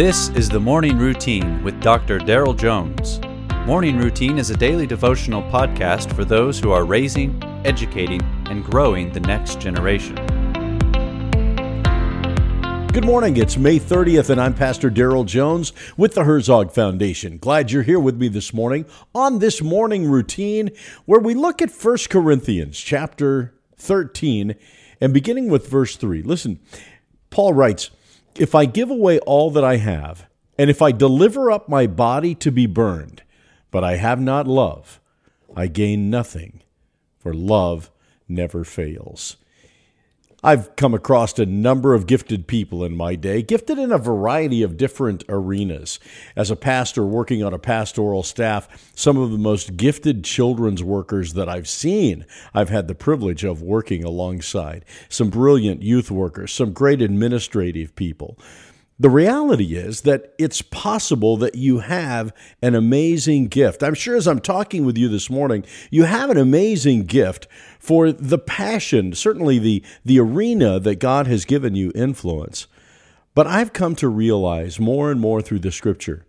This 0.00 0.30
is 0.30 0.48
the 0.48 0.58
Morning 0.58 0.96
Routine 0.96 1.62
with 1.62 1.78
Dr. 1.82 2.18
Daryl 2.18 2.56
Jones. 2.56 3.20
Morning 3.66 3.98
Routine 3.98 4.38
is 4.38 4.48
a 4.48 4.56
daily 4.56 4.86
devotional 4.86 5.42
podcast 5.42 6.10
for 6.14 6.24
those 6.24 6.58
who 6.58 6.70
are 6.70 6.86
raising, 6.86 7.38
educating, 7.66 8.22
and 8.48 8.64
growing 8.64 9.12
the 9.12 9.20
next 9.20 9.60
generation. 9.60 10.14
Good 12.94 13.04
morning. 13.04 13.36
It's 13.36 13.58
May 13.58 13.78
30th, 13.78 14.30
and 14.30 14.40
I'm 14.40 14.54
Pastor 14.54 14.90
Daryl 14.90 15.26
Jones 15.26 15.74
with 15.98 16.14
the 16.14 16.24
Herzog 16.24 16.72
Foundation. 16.72 17.36
Glad 17.36 17.70
you're 17.70 17.82
here 17.82 18.00
with 18.00 18.16
me 18.16 18.28
this 18.28 18.54
morning 18.54 18.86
on 19.14 19.38
this 19.38 19.60
morning 19.60 20.10
routine 20.10 20.70
where 21.04 21.20
we 21.20 21.34
look 21.34 21.60
at 21.60 21.70
1 21.70 21.96
Corinthians 22.08 22.80
chapter 22.80 23.52
13 23.76 24.54
and 24.98 25.12
beginning 25.12 25.50
with 25.50 25.68
verse 25.68 25.96
3. 25.96 26.22
Listen, 26.22 26.58
Paul 27.28 27.52
writes, 27.52 27.90
If 28.36 28.54
I 28.54 28.64
give 28.64 28.90
away 28.90 29.18
all 29.20 29.50
that 29.50 29.64
I 29.64 29.76
have, 29.76 30.26
and 30.58 30.70
if 30.70 30.82
I 30.82 30.92
deliver 30.92 31.50
up 31.50 31.68
my 31.68 31.86
body 31.86 32.34
to 32.36 32.52
be 32.52 32.66
burned, 32.66 33.22
but 33.70 33.82
I 33.84 33.96
have 33.96 34.20
not 34.20 34.46
love, 34.46 35.00
I 35.56 35.66
gain 35.66 36.10
nothing, 36.10 36.62
for 37.18 37.34
love 37.34 37.90
never 38.28 38.64
fails. 38.64 39.36
I've 40.42 40.74
come 40.76 40.94
across 40.94 41.38
a 41.38 41.44
number 41.44 41.92
of 41.92 42.06
gifted 42.06 42.46
people 42.46 42.82
in 42.82 42.96
my 42.96 43.14
day, 43.14 43.42
gifted 43.42 43.78
in 43.78 43.92
a 43.92 43.98
variety 43.98 44.62
of 44.62 44.78
different 44.78 45.22
arenas. 45.28 46.00
As 46.34 46.50
a 46.50 46.56
pastor 46.56 47.04
working 47.04 47.44
on 47.44 47.52
a 47.52 47.58
pastoral 47.58 48.22
staff, 48.22 48.90
some 48.94 49.18
of 49.18 49.32
the 49.32 49.38
most 49.38 49.76
gifted 49.76 50.24
children's 50.24 50.82
workers 50.82 51.34
that 51.34 51.48
I've 51.50 51.68
seen, 51.68 52.24
I've 52.54 52.70
had 52.70 52.88
the 52.88 52.94
privilege 52.94 53.44
of 53.44 53.60
working 53.60 54.02
alongside. 54.02 54.86
Some 55.10 55.28
brilliant 55.28 55.82
youth 55.82 56.10
workers, 56.10 56.54
some 56.54 56.72
great 56.72 57.02
administrative 57.02 57.94
people. 57.94 58.38
The 59.00 59.08
reality 59.08 59.76
is 59.76 60.02
that 60.02 60.34
it's 60.36 60.60
possible 60.60 61.38
that 61.38 61.54
you 61.54 61.78
have 61.78 62.34
an 62.60 62.74
amazing 62.74 63.48
gift. 63.48 63.82
I'm 63.82 63.94
sure 63.94 64.14
as 64.14 64.28
I'm 64.28 64.40
talking 64.40 64.84
with 64.84 64.98
you 64.98 65.08
this 65.08 65.30
morning, 65.30 65.64
you 65.90 66.04
have 66.04 66.28
an 66.28 66.36
amazing 66.36 67.06
gift 67.06 67.48
for 67.78 68.12
the 68.12 68.36
passion, 68.36 69.14
certainly 69.14 69.58
the, 69.58 69.82
the 70.04 70.20
arena 70.20 70.78
that 70.80 70.96
God 70.96 71.26
has 71.28 71.46
given 71.46 71.74
you 71.74 71.92
influence. 71.94 72.66
But 73.34 73.46
I've 73.46 73.72
come 73.72 73.94
to 73.96 74.08
realize 74.08 74.78
more 74.78 75.10
and 75.10 75.18
more 75.18 75.40
through 75.40 75.60
the 75.60 75.72
scripture 75.72 76.26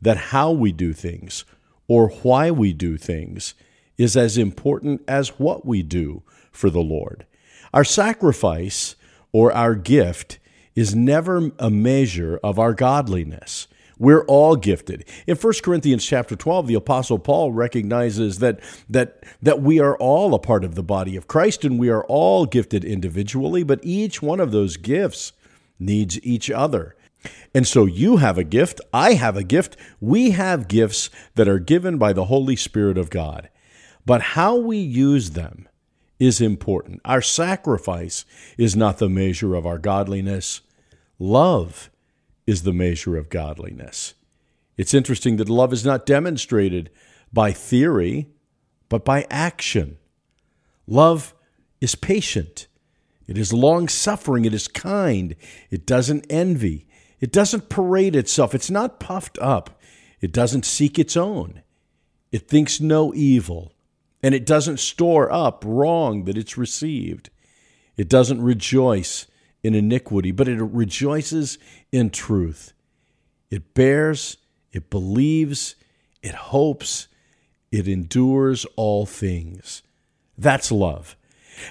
that 0.00 0.16
how 0.16 0.50
we 0.50 0.72
do 0.72 0.94
things 0.94 1.44
or 1.88 2.08
why 2.08 2.50
we 2.50 2.72
do 2.72 2.96
things 2.96 3.52
is 3.98 4.16
as 4.16 4.38
important 4.38 5.02
as 5.06 5.38
what 5.38 5.66
we 5.66 5.82
do 5.82 6.22
for 6.50 6.70
the 6.70 6.80
Lord. 6.80 7.26
Our 7.74 7.84
sacrifice 7.84 8.96
or 9.30 9.52
our 9.52 9.74
gift 9.74 10.38
is 10.74 10.94
never 10.94 11.52
a 11.58 11.70
measure 11.70 12.38
of 12.42 12.58
our 12.58 12.74
godliness. 12.74 13.68
We're 13.98 14.24
all 14.24 14.56
gifted. 14.56 15.04
In 15.26 15.36
1 15.36 15.52
Corinthians 15.62 16.04
chapter 16.04 16.34
12, 16.34 16.66
the 16.66 16.74
apostle 16.74 17.18
Paul 17.18 17.52
recognizes 17.52 18.40
that 18.40 18.60
that 18.90 19.22
that 19.40 19.62
we 19.62 19.78
are 19.78 19.96
all 19.98 20.34
a 20.34 20.38
part 20.38 20.64
of 20.64 20.74
the 20.74 20.82
body 20.82 21.16
of 21.16 21.28
Christ 21.28 21.64
and 21.64 21.78
we 21.78 21.90
are 21.90 22.04
all 22.04 22.44
gifted 22.44 22.84
individually, 22.84 23.62
but 23.62 23.80
each 23.82 24.20
one 24.20 24.40
of 24.40 24.50
those 24.50 24.76
gifts 24.76 25.32
needs 25.78 26.20
each 26.24 26.50
other. 26.50 26.96
And 27.54 27.66
so 27.66 27.86
you 27.86 28.18
have 28.18 28.36
a 28.36 28.44
gift, 28.44 28.80
I 28.92 29.14
have 29.14 29.36
a 29.36 29.44
gift, 29.44 29.76
we 30.00 30.32
have 30.32 30.68
gifts 30.68 31.08
that 31.36 31.48
are 31.48 31.58
given 31.58 31.96
by 31.96 32.12
the 32.12 32.26
Holy 32.26 32.56
Spirit 32.56 32.98
of 32.98 33.10
God. 33.10 33.48
But 34.04 34.20
how 34.20 34.56
we 34.56 34.76
use 34.76 35.30
them 35.30 35.68
is 36.18 36.40
important. 36.40 37.00
Our 37.04 37.22
sacrifice 37.22 38.24
is 38.56 38.76
not 38.76 38.98
the 38.98 39.08
measure 39.08 39.54
of 39.54 39.66
our 39.66 39.78
godliness. 39.78 40.60
Love 41.18 41.90
is 42.46 42.62
the 42.62 42.72
measure 42.72 43.16
of 43.16 43.28
godliness. 43.28 44.14
It's 44.76 44.94
interesting 44.94 45.36
that 45.36 45.48
love 45.48 45.72
is 45.72 45.84
not 45.84 46.06
demonstrated 46.06 46.90
by 47.32 47.52
theory, 47.52 48.28
but 48.88 49.04
by 49.04 49.26
action. 49.30 49.98
Love 50.86 51.34
is 51.80 51.94
patient. 51.94 52.66
It 53.26 53.38
is 53.38 53.52
long 53.52 53.88
suffering. 53.88 54.44
It 54.44 54.54
is 54.54 54.68
kind. 54.68 55.34
It 55.70 55.86
doesn't 55.86 56.26
envy. 56.28 56.86
It 57.20 57.32
doesn't 57.32 57.68
parade 57.68 58.16
itself. 58.16 58.54
It's 58.54 58.70
not 58.70 59.00
puffed 59.00 59.38
up. 59.40 59.80
It 60.20 60.32
doesn't 60.32 60.64
seek 60.64 60.98
its 60.98 61.16
own. 61.16 61.62
It 62.32 62.48
thinks 62.48 62.80
no 62.80 63.14
evil. 63.14 63.73
And 64.24 64.34
it 64.34 64.46
doesn't 64.46 64.80
store 64.80 65.30
up 65.30 65.62
wrong 65.66 66.24
that 66.24 66.38
it's 66.38 66.56
received. 66.56 67.28
It 67.98 68.08
doesn't 68.08 68.40
rejoice 68.40 69.26
in 69.62 69.74
iniquity, 69.74 70.32
but 70.32 70.48
it 70.48 70.62
rejoices 70.62 71.58
in 71.92 72.08
truth. 72.08 72.72
It 73.50 73.74
bears, 73.74 74.38
it 74.72 74.88
believes, 74.88 75.74
it 76.22 76.34
hopes, 76.34 77.08
it 77.70 77.86
endures 77.86 78.64
all 78.76 79.04
things. 79.04 79.82
That's 80.38 80.72
love. 80.72 81.16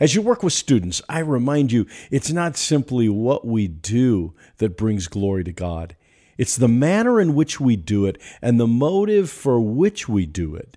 As 0.00 0.16
you 0.16 0.20
work 0.20 0.42
with 0.42 0.52
students, 0.52 1.00
I 1.08 1.20
remind 1.20 1.70
you 1.70 1.86
it's 2.10 2.32
not 2.32 2.56
simply 2.56 3.08
what 3.08 3.46
we 3.46 3.68
do 3.68 4.34
that 4.58 4.76
brings 4.76 5.06
glory 5.06 5.44
to 5.44 5.52
God. 5.52 5.94
It's 6.36 6.56
the 6.56 6.66
manner 6.66 7.20
in 7.20 7.36
which 7.36 7.60
we 7.60 7.76
do 7.76 8.06
it 8.06 8.20
and 8.42 8.58
the 8.58 8.66
motive 8.66 9.30
for 9.30 9.60
which 9.60 10.08
we 10.08 10.26
do 10.26 10.56
it 10.56 10.76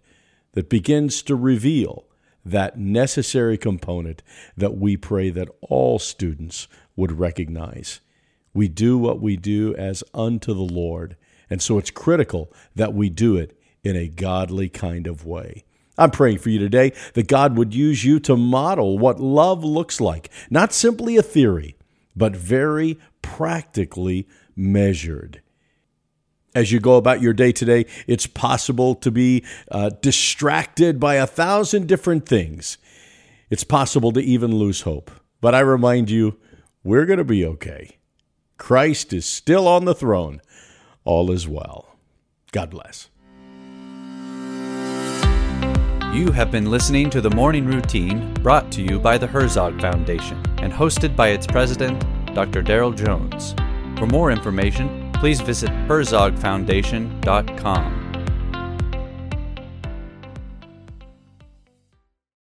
that 0.53 0.69
begins 0.69 1.21
to 1.23 1.35
reveal 1.35 2.05
that 2.45 2.77
necessary 2.77 3.57
component 3.57 4.21
that 4.57 4.77
we 4.77 4.97
pray 4.97 5.29
that 5.29 5.49
all 5.61 5.99
students 5.99 6.67
would 6.95 7.19
recognize. 7.19 8.01
We 8.53 8.67
do 8.67 8.97
what 8.97 9.19
we 9.19 9.37
do 9.37 9.75
as 9.75 10.03
unto 10.13 10.53
the 10.53 10.61
Lord, 10.61 11.15
and 11.49 11.61
so 11.61 11.77
it's 11.77 11.91
critical 11.91 12.51
that 12.75 12.93
we 12.93 13.09
do 13.09 13.37
it 13.37 13.57
in 13.83 13.95
a 13.95 14.07
godly 14.07 14.69
kind 14.69 15.07
of 15.07 15.25
way. 15.25 15.63
I'm 15.97 16.11
praying 16.11 16.39
for 16.39 16.49
you 16.49 16.59
today 16.59 16.93
that 17.13 17.27
God 17.27 17.57
would 17.57 17.73
use 17.73 18.03
you 18.03 18.19
to 18.21 18.35
model 18.35 18.97
what 18.97 19.19
love 19.19 19.63
looks 19.63 20.01
like, 20.01 20.29
not 20.49 20.73
simply 20.73 21.17
a 21.17 21.23
theory, 21.23 21.75
but 22.15 22.35
very 22.35 22.99
practically 23.21 24.27
measured 24.55 25.42
as 26.55 26.71
you 26.71 26.79
go 26.79 26.97
about 26.97 27.21
your 27.21 27.33
day 27.33 27.51
today, 27.51 27.85
it's 28.07 28.27
possible 28.27 28.95
to 28.95 29.11
be 29.11 29.43
uh, 29.71 29.89
distracted 30.01 30.99
by 30.99 31.15
a 31.15 31.27
thousand 31.27 31.87
different 31.87 32.27
things. 32.27 32.77
It's 33.49 33.63
possible 33.63 34.11
to 34.13 34.21
even 34.21 34.55
lose 34.55 34.81
hope. 34.81 35.11
But 35.41 35.55
I 35.55 35.59
remind 35.59 36.09
you, 36.09 36.37
we're 36.83 37.05
going 37.05 37.17
to 37.19 37.23
be 37.23 37.45
okay. 37.45 37.97
Christ 38.57 39.13
is 39.13 39.25
still 39.25 39.67
on 39.67 39.85
the 39.85 39.95
throne. 39.95 40.41
All 41.03 41.31
is 41.31 41.47
well. 41.47 41.97
God 42.51 42.69
bless. 42.69 43.09
You 46.13 46.31
have 46.31 46.51
been 46.51 46.69
listening 46.69 47.09
to 47.09 47.21
the 47.21 47.31
Morning 47.31 47.65
Routine 47.65 48.33
brought 48.35 48.71
to 48.73 48.83
you 48.83 48.99
by 48.99 49.17
the 49.17 49.25
Herzog 49.25 49.81
Foundation 49.81 50.37
and 50.59 50.71
hosted 50.71 51.15
by 51.15 51.29
its 51.29 51.47
president, 51.47 51.99
Dr. 52.35 52.61
Daryl 52.61 52.95
Jones. 52.95 53.55
For 53.97 54.05
more 54.05 54.29
information, 54.31 55.02
please 55.23 55.39
visit 55.39 55.69
herzogfoundation.com. 55.87 58.02